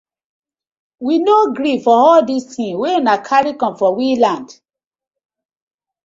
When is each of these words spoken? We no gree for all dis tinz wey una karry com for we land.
We 0.99 1.19
no 1.19 1.53
gree 1.57 1.75
for 1.85 1.93
all 2.05 2.21
dis 2.29 2.45
tinz 2.53 2.77
wey 2.81 2.95
una 3.01 3.15
karry 3.29 3.53
com 3.61 3.73
for 3.79 3.91
we 3.99 4.07
land. 4.23 4.49